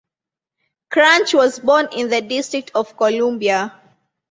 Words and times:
Cranch 0.89 1.35
was 1.35 1.59
born 1.59 1.87
in 1.95 2.09
the 2.09 2.21
District 2.23 2.71
of 2.73 2.97
Columbia. 2.97 3.79